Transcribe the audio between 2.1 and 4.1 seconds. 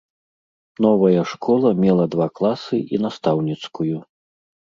два класы і настаўніцкую.